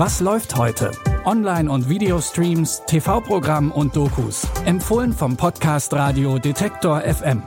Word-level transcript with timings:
Was 0.00 0.20
läuft 0.20 0.54
heute? 0.54 0.92
Online- 1.24 1.68
und 1.68 1.88
Videostreams, 1.88 2.82
TV-Programm 2.86 3.72
und 3.72 3.96
Dokus. 3.96 4.46
Empfohlen 4.64 5.12
vom 5.12 5.36
Podcast 5.36 5.92
Radio 5.92 6.38
Detektor 6.38 7.00
FM. 7.00 7.42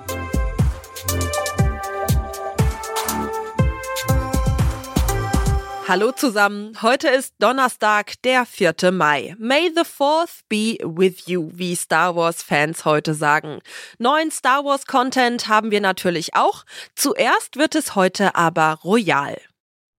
Hallo 5.88 6.12
zusammen. 6.12 6.76
Heute 6.82 7.08
ist 7.08 7.36
Donnerstag, 7.40 8.22
der 8.24 8.46
4. 8.46 8.92
Mai. 8.92 9.34
May 9.40 9.72
the 9.74 9.84
4th 9.84 10.42
be 10.50 10.78
with 10.84 11.28
you, 11.28 11.52
wie 11.54 11.74
Star 11.78 12.18
Wars-Fans 12.18 12.84
heute 12.84 13.14
sagen. 13.14 13.60
Neuen 13.98 14.30
Star 14.30 14.66
Wars-Content 14.66 15.48
haben 15.48 15.72
wir 15.72 15.80
natürlich 15.80 16.36
auch. 16.36 16.66
Zuerst 16.96 17.56
wird 17.56 17.76
es 17.76 17.96
heute 17.96 18.36
aber 18.36 18.80
royal. 18.84 19.38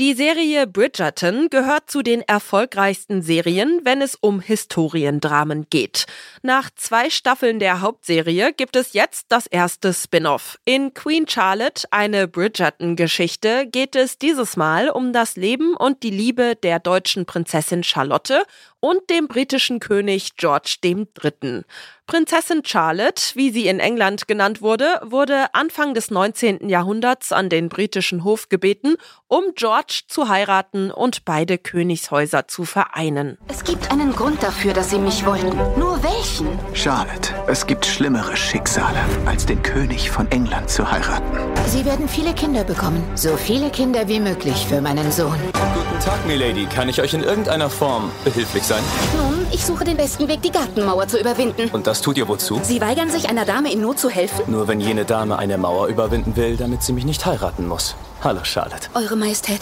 Die 0.00 0.14
Serie 0.14 0.66
Bridgerton 0.66 1.50
gehört 1.50 1.90
zu 1.90 2.00
den 2.00 2.22
erfolgreichsten 2.22 3.20
Serien, 3.20 3.82
wenn 3.84 4.00
es 4.00 4.14
um 4.14 4.40
Historiendramen 4.40 5.66
geht. 5.68 6.06
Nach 6.40 6.70
zwei 6.74 7.10
Staffeln 7.10 7.58
der 7.58 7.82
Hauptserie 7.82 8.54
gibt 8.54 8.76
es 8.76 8.94
jetzt 8.94 9.26
das 9.28 9.46
erste 9.46 9.92
Spin-off. 9.92 10.58
In 10.64 10.94
Queen 10.94 11.28
Charlotte, 11.28 11.86
eine 11.90 12.28
Bridgerton-Geschichte, 12.28 13.66
geht 13.66 13.94
es 13.94 14.16
dieses 14.16 14.56
Mal 14.56 14.88
um 14.88 15.12
das 15.12 15.36
Leben 15.36 15.76
und 15.76 16.02
die 16.02 16.08
Liebe 16.08 16.56
der 16.56 16.78
deutschen 16.78 17.26
Prinzessin 17.26 17.84
Charlotte 17.84 18.44
und 18.80 19.08
dem 19.10 19.28
britischen 19.28 19.78
König 19.78 20.36
George 20.36 20.76
III. 20.82 21.64
Prinzessin 22.10 22.62
Charlotte, 22.64 23.36
wie 23.36 23.50
sie 23.50 23.68
in 23.68 23.78
England 23.78 24.26
genannt 24.26 24.62
wurde, 24.62 25.00
wurde 25.04 25.54
Anfang 25.54 25.94
des 25.94 26.10
19. 26.10 26.68
Jahrhunderts 26.68 27.30
an 27.30 27.48
den 27.48 27.68
britischen 27.68 28.24
Hof 28.24 28.48
gebeten, 28.48 28.96
um 29.28 29.44
George 29.54 30.00
zu 30.08 30.28
heiraten 30.28 30.90
und 30.90 31.24
beide 31.24 31.56
Königshäuser 31.56 32.48
zu 32.48 32.64
vereinen. 32.64 33.38
Es 33.46 33.62
gibt 33.62 33.92
einen 33.92 34.12
Grund 34.12 34.42
dafür, 34.42 34.72
dass 34.72 34.90
Sie 34.90 34.98
mich 34.98 35.24
wollten. 35.24 35.56
Nur 35.78 36.02
welchen? 36.02 36.58
Charlotte, 36.74 37.32
es 37.46 37.64
gibt 37.64 37.86
schlimmere 37.86 38.36
Schicksale, 38.36 38.98
als 39.24 39.46
den 39.46 39.62
König 39.62 40.10
von 40.10 40.28
England 40.32 40.68
zu 40.68 40.90
heiraten. 40.90 41.38
Sie 41.66 41.84
werden 41.84 42.08
viele 42.08 42.34
Kinder 42.34 42.64
bekommen. 42.64 43.04
So 43.14 43.36
viele 43.36 43.70
Kinder 43.70 44.08
wie 44.08 44.18
möglich 44.18 44.66
für 44.68 44.80
meinen 44.80 45.12
Sohn. 45.12 45.38
Guten 45.52 46.00
Tag, 46.00 46.26
Milady. 46.26 46.66
Kann 46.66 46.88
ich 46.88 47.00
euch 47.00 47.14
in 47.14 47.22
irgendeiner 47.22 47.70
Form 47.70 48.10
behilflich 48.24 48.64
sein? 48.64 48.69
Nun, 48.78 49.46
ich 49.50 49.64
suche 49.64 49.84
den 49.84 49.96
besten 49.96 50.28
Weg, 50.28 50.42
die 50.42 50.52
Gartenmauer 50.52 51.08
zu 51.08 51.18
überwinden. 51.18 51.70
Und 51.72 51.88
das 51.88 52.02
tut 52.02 52.16
ihr 52.16 52.28
wozu? 52.28 52.60
Sie 52.62 52.80
weigern 52.80 53.10
sich, 53.10 53.28
einer 53.28 53.44
Dame 53.44 53.72
in 53.72 53.80
Not 53.80 53.98
zu 53.98 54.08
helfen? 54.08 54.44
Nur 54.46 54.68
wenn 54.68 54.80
jene 54.80 55.04
Dame 55.04 55.38
eine 55.38 55.58
Mauer 55.58 55.88
überwinden 55.88 56.36
will, 56.36 56.56
damit 56.56 56.84
sie 56.84 56.92
mich 56.92 57.04
nicht 57.04 57.26
heiraten 57.26 57.66
muss. 57.66 57.96
Hallo, 58.22 58.44
Charlotte. 58.44 58.88
Eure 58.94 59.16
Majestät. 59.16 59.60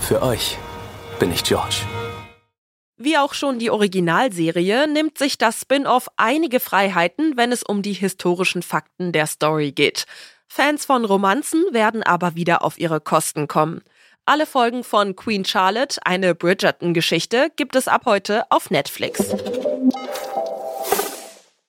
Für 0.00 0.22
euch 0.22 0.56
bin 1.18 1.32
ich 1.32 1.42
George. 1.42 1.82
Wie 2.96 3.18
auch 3.18 3.34
schon 3.34 3.58
die 3.58 3.70
Originalserie 3.70 4.86
nimmt 4.86 5.18
sich 5.18 5.36
das 5.36 5.62
Spin-off 5.62 6.08
einige 6.16 6.60
Freiheiten, 6.60 7.36
wenn 7.36 7.50
es 7.50 7.62
um 7.64 7.82
die 7.82 7.94
historischen 7.94 8.62
Fakten 8.62 9.10
der 9.10 9.26
Story 9.26 9.72
geht. 9.72 10.04
Fans 10.46 10.84
von 10.84 11.04
Romanzen 11.04 11.64
werden 11.72 12.02
aber 12.02 12.34
wieder 12.36 12.62
auf 12.62 12.78
ihre 12.78 13.00
Kosten 13.00 13.48
kommen. 13.48 13.82
Alle 14.32 14.46
Folgen 14.46 14.84
von 14.84 15.16
Queen 15.16 15.44
Charlotte, 15.44 15.98
eine 16.04 16.36
Bridgerton-Geschichte, 16.36 17.50
gibt 17.56 17.74
es 17.74 17.88
ab 17.88 18.02
heute 18.04 18.44
auf 18.48 18.70
Netflix. 18.70 19.34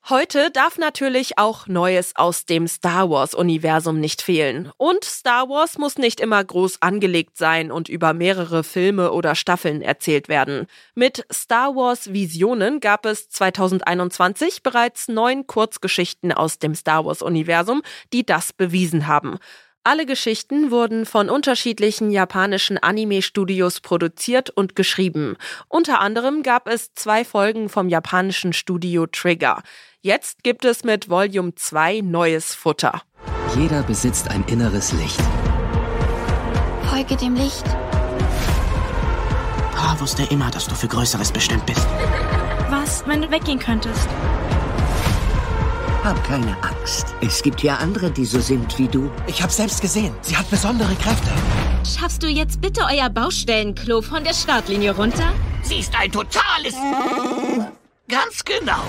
Heute 0.07 0.51
darf 0.51 0.77
natürlich 0.77 1.39
auch 1.39 1.65
Neues 1.65 2.15
aus 2.15 2.45
dem 2.45 2.67
Star 2.67 3.09
Wars-Universum 3.09 3.99
nicht 3.99 4.21
fehlen. 4.21 4.71
Und 4.77 5.03
Star 5.03 5.49
Wars 5.49 5.79
muss 5.79 5.97
nicht 5.97 6.19
immer 6.19 6.43
groß 6.43 6.83
angelegt 6.83 7.35
sein 7.35 7.71
und 7.71 7.89
über 7.89 8.13
mehrere 8.13 8.63
Filme 8.63 9.11
oder 9.11 9.33
Staffeln 9.33 9.81
erzählt 9.81 10.29
werden. 10.29 10.67
Mit 10.93 11.25
Star 11.33 11.75
Wars 11.75 12.13
Visionen 12.13 12.79
gab 12.79 13.07
es 13.07 13.27
2021 13.29 14.61
bereits 14.61 15.07
neun 15.07 15.47
Kurzgeschichten 15.47 16.31
aus 16.31 16.59
dem 16.59 16.75
Star 16.75 17.05
Wars-Universum, 17.05 17.81
die 18.13 18.23
das 18.23 18.53
bewiesen 18.53 19.07
haben. 19.07 19.39
Alle 19.83 20.05
Geschichten 20.05 20.69
wurden 20.69 21.07
von 21.07 21.27
unterschiedlichen 21.27 22.11
japanischen 22.11 22.77
Anime-Studios 22.77 23.79
produziert 23.79 24.51
und 24.51 24.75
geschrieben. 24.75 25.37
Unter 25.69 26.01
anderem 26.01 26.43
gab 26.43 26.67
es 26.67 26.93
zwei 26.93 27.25
Folgen 27.25 27.67
vom 27.67 27.89
japanischen 27.89 28.53
Studio 28.53 29.07
Trigger. 29.07 29.63
Jetzt 30.01 30.43
gibt 30.43 30.65
es 30.65 30.83
mit 30.83 31.09
Volume 31.09 31.55
2 31.55 32.01
neues 32.01 32.53
Futter. 32.53 33.01
Jeder 33.55 33.81
besitzt 33.81 34.29
ein 34.29 34.43
inneres 34.45 34.91
Licht. 34.91 35.19
Folge 36.87 37.15
dem 37.15 37.33
Licht. 37.33 37.65
Pa 39.75 39.99
wusste 39.99 40.27
immer, 40.29 40.51
dass 40.51 40.67
du 40.67 40.75
für 40.75 40.89
Größeres 40.89 41.31
bestimmt 41.31 41.65
bist. 41.65 41.87
Was, 42.69 43.03
wenn 43.07 43.23
du 43.23 43.31
weggehen 43.31 43.57
könntest? 43.57 44.07
Hab 46.03 46.23
keine 46.23 46.57
Angst. 46.63 47.13
Es 47.21 47.43
gibt 47.43 47.61
ja 47.61 47.75
andere, 47.75 48.09
die 48.09 48.25
so 48.25 48.39
sind 48.39 48.79
wie 48.79 48.87
du. 48.87 49.11
Ich 49.27 49.43
hab 49.43 49.51
selbst 49.51 49.81
gesehen. 49.81 50.15
Sie 50.21 50.35
hat 50.35 50.49
besondere 50.49 50.95
Kräfte. 50.95 51.29
Schaffst 51.85 52.23
du 52.23 52.27
jetzt 52.27 52.59
bitte 52.59 52.81
euer 52.91 53.07
Baustellenklo 53.07 54.01
von 54.01 54.23
der 54.23 54.33
Startlinie 54.33 54.95
runter? 54.95 55.31
Sie 55.61 55.77
ist 55.79 55.93
ein 55.95 56.11
totales... 56.11 56.73
Ganz 58.07 58.43
genau. 58.43 58.81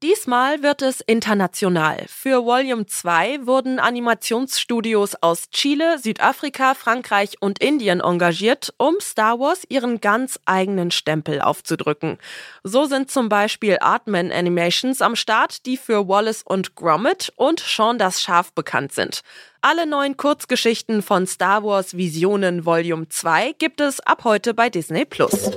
Diesmal 0.00 0.62
wird 0.62 0.80
es 0.80 1.00
international. 1.00 2.04
Für 2.06 2.44
Volume 2.44 2.86
2 2.86 3.46
wurden 3.46 3.80
Animationsstudios 3.80 5.16
aus 5.20 5.50
Chile, 5.50 5.98
Südafrika, 5.98 6.74
Frankreich 6.74 7.38
und 7.40 7.58
Indien 7.58 7.98
engagiert, 7.98 8.72
um 8.76 8.94
Star 9.00 9.40
Wars 9.40 9.62
ihren 9.68 10.00
ganz 10.00 10.38
eigenen 10.44 10.92
Stempel 10.92 11.40
aufzudrücken. 11.40 12.18
So 12.62 12.84
sind 12.84 13.10
zum 13.10 13.28
Beispiel 13.28 13.78
Artman 13.80 14.30
Animations 14.30 15.02
am 15.02 15.16
Start, 15.16 15.66
die 15.66 15.76
für 15.76 16.06
Wallace 16.06 16.44
und 16.44 16.76
Gromit 16.76 17.32
und 17.34 17.58
Sean 17.58 17.98
das 17.98 18.22
Schaf 18.22 18.52
bekannt 18.52 18.92
sind. 18.92 19.22
Alle 19.62 19.84
neuen 19.84 20.16
Kurzgeschichten 20.16 21.02
von 21.02 21.26
Star 21.26 21.64
Wars 21.64 21.96
Visionen 21.96 22.64
Volume 22.64 23.08
2 23.08 23.56
gibt 23.58 23.80
es 23.80 23.98
ab 23.98 24.22
heute 24.22 24.54
bei 24.54 24.70
Disney 24.70 25.04
Plus. 25.04 25.50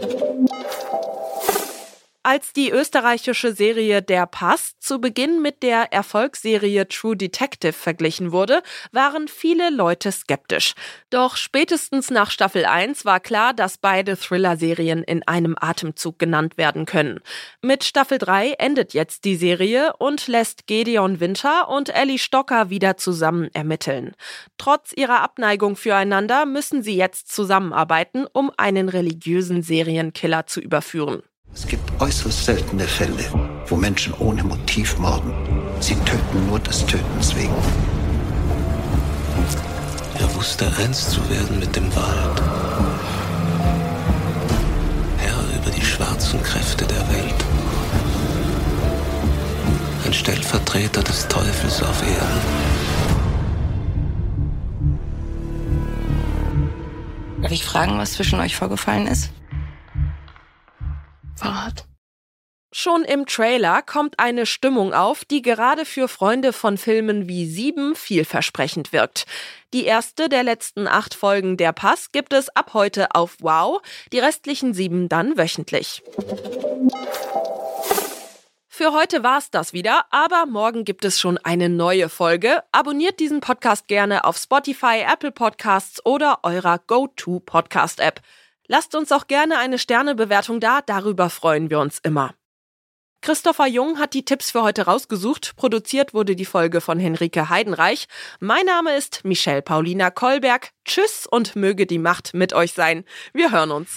Als 2.23 2.53
die 2.53 2.69
österreichische 2.69 3.51
Serie 3.51 4.03
Der 4.03 4.27
Pass 4.27 4.77
zu 4.77 5.01
Beginn 5.01 5.41
mit 5.41 5.63
der 5.63 5.91
Erfolgsserie 5.91 6.87
True 6.87 7.17
Detective 7.17 7.73
verglichen 7.73 8.31
wurde, 8.31 8.61
waren 8.91 9.27
viele 9.27 9.71
Leute 9.71 10.11
skeptisch. 10.11 10.75
Doch 11.09 11.35
spätestens 11.35 12.11
nach 12.11 12.29
Staffel 12.29 12.65
1 12.65 13.05
war 13.05 13.19
klar, 13.19 13.55
dass 13.55 13.79
beide 13.79 14.15
Thriller-Serien 14.15 15.01
in 15.01 15.27
einem 15.27 15.55
Atemzug 15.59 16.19
genannt 16.19 16.59
werden 16.59 16.85
können. 16.85 17.21
Mit 17.63 17.83
Staffel 17.83 18.19
3 18.19 18.51
endet 18.59 18.93
jetzt 18.93 19.25
die 19.25 19.35
Serie 19.35 19.93
und 19.97 20.27
lässt 20.27 20.67
Gedeon 20.67 21.21
Winter 21.21 21.69
und 21.69 21.89
Ellie 21.89 22.19
Stocker 22.19 22.69
wieder 22.69 22.97
zusammen 22.97 23.49
ermitteln. 23.53 24.13
Trotz 24.59 24.93
ihrer 24.95 25.21
Abneigung 25.21 25.75
füreinander 25.75 26.45
müssen 26.45 26.83
sie 26.83 26.95
jetzt 26.95 27.33
zusammenarbeiten, 27.33 28.27
um 28.31 28.51
einen 28.57 28.89
religiösen 28.89 29.63
Serienkiller 29.63 30.45
zu 30.45 30.61
überführen. 30.61 31.23
Es 31.53 31.67
gibt 31.67 32.01
äußerst 32.01 32.45
seltene 32.45 32.87
Fälle, 32.87 33.25
wo 33.67 33.75
Menschen 33.75 34.13
ohne 34.19 34.43
Motiv 34.43 34.97
morden. 34.97 35.33
Sie 35.79 35.95
töten 35.95 36.47
nur 36.47 36.59
des 36.59 36.85
Tötens 36.85 37.35
wegen. 37.35 37.53
Er 40.17 40.33
wusste 40.35 40.71
eins 40.77 41.09
zu 41.09 41.29
werden 41.29 41.59
mit 41.59 41.75
dem 41.75 41.93
Wald. 41.95 42.41
Herr 45.17 45.61
über 45.61 45.71
die 45.71 45.85
schwarzen 45.85 46.41
Kräfte 46.41 46.85
der 46.85 47.09
Welt. 47.09 47.45
Ein 50.05 50.13
Stellvertreter 50.13 51.03
des 51.03 51.27
Teufels 51.27 51.83
auf 51.83 52.01
Erden. 52.01 52.41
Darf 57.41 57.51
ich 57.51 57.65
fragen, 57.65 57.97
was 57.97 58.13
zwischen 58.13 58.39
euch 58.39 58.55
vorgefallen 58.55 59.07
ist? 59.07 59.31
Schon 62.81 63.03
im 63.03 63.27
Trailer 63.27 63.83
kommt 63.83 64.17
eine 64.17 64.47
Stimmung 64.47 64.91
auf, 64.91 65.23
die 65.23 65.43
gerade 65.43 65.85
für 65.85 66.07
Freunde 66.07 66.51
von 66.51 66.79
Filmen 66.79 67.27
wie 67.27 67.45
Sieben 67.45 67.95
vielversprechend 67.95 68.91
wirkt. 68.91 69.27
Die 69.71 69.85
erste 69.85 70.29
der 70.29 70.41
letzten 70.41 70.87
acht 70.87 71.13
Folgen 71.13 71.57
Der 71.57 71.73
Pass 71.73 72.11
gibt 72.11 72.33
es 72.33 72.49
ab 72.49 72.71
heute 72.73 73.13
auf 73.13 73.37
Wow, 73.39 73.83
die 74.11 74.17
restlichen 74.17 74.73
sieben 74.73 75.09
dann 75.09 75.37
wöchentlich. 75.37 76.01
Für 78.67 78.93
heute 78.93 79.21
war's 79.21 79.51
das 79.51 79.73
wieder, 79.73 80.05
aber 80.09 80.47
morgen 80.47 80.83
gibt 80.83 81.05
es 81.05 81.19
schon 81.19 81.37
eine 81.37 81.69
neue 81.69 82.09
Folge. 82.09 82.63
Abonniert 82.71 83.19
diesen 83.19 83.41
Podcast 83.41 83.87
gerne 83.89 84.25
auf 84.25 84.37
Spotify, 84.37 85.05
Apple 85.07 85.31
Podcasts 85.31 86.03
oder 86.03 86.39
eurer 86.41 86.79
Go-To-Podcast-App. 86.79 88.21
Lasst 88.65 88.95
uns 88.95 89.11
auch 89.11 89.27
gerne 89.27 89.59
eine 89.59 89.77
Sternebewertung 89.77 90.59
da, 90.59 90.81
darüber 90.81 91.29
freuen 91.29 91.69
wir 91.69 91.79
uns 91.79 91.99
immer. 91.99 92.33
Christopher 93.21 93.67
Jung 93.67 93.99
hat 93.99 94.15
die 94.15 94.25
Tipps 94.25 94.49
für 94.49 94.63
heute 94.63 94.85
rausgesucht. 94.85 95.55
Produziert 95.55 96.15
wurde 96.15 96.35
die 96.35 96.45
Folge 96.45 96.81
von 96.81 96.99
Henrike 96.99 97.49
Heidenreich. 97.49 98.07
Mein 98.39 98.65
Name 98.65 98.95
ist 98.97 99.23
Michelle 99.23 99.61
Paulina 99.61 100.09
Kolberg. 100.09 100.71
Tschüss 100.85 101.27
und 101.29 101.55
möge 101.55 101.85
die 101.85 101.99
Macht 101.99 102.33
mit 102.33 102.53
euch 102.53 102.73
sein. 102.73 103.05
Wir 103.31 103.51
hören 103.51 103.71
uns. 103.71 103.91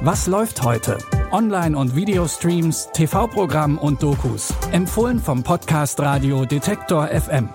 Was 0.00 0.26
läuft 0.26 0.62
heute? 0.62 0.96
Online- 1.30 1.76
und 1.76 1.94
Videostreams, 1.94 2.88
TV-Programm 2.94 3.76
und 3.76 4.02
Dokus. 4.02 4.54
Empfohlen 4.72 5.18
vom 5.18 5.42
Podcast 5.42 6.00
Radio 6.00 6.46
Detektor 6.46 7.08
FM. 7.08 7.50